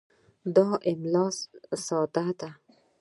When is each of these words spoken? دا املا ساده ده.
دا 0.55 0.67
املا 0.89 1.25
ساده 1.85 2.27
ده. 2.39 2.49